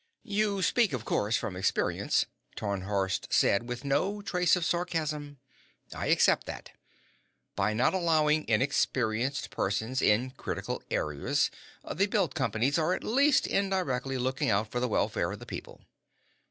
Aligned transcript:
"You 0.23 0.63
speak, 0.63 0.93
of 0.93 1.05
course, 1.05 1.37
from 1.37 1.55
experience," 1.55 2.25
Tarnhorst 2.55 3.31
said 3.31 3.69
with 3.69 3.85
no 3.85 4.23
trace 4.23 4.55
of 4.55 4.65
sarcasm. 4.65 5.37
"I 5.93 6.07
accept 6.07 6.47
that. 6.47 6.71
By 7.55 7.75
not 7.75 7.93
allowing 7.93 8.47
inexperienced 8.47 9.51
persons 9.51 10.01
in 10.01 10.31
critical 10.31 10.81
areas, 10.89 11.51
the 11.93 12.07
Belt 12.07 12.33
Companies 12.33 12.79
are, 12.79 12.95
at 12.95 13.03
least 13.03 13.45
indirectly, 13.45 14.17
looking 14.17 14.49
out 14.49 14.71
for 14.71 14.79
the 14.79 14.87
welfare 14.87 15.31
of 15.33 15.37
the 15.37 15.45
people. 15.45 15.85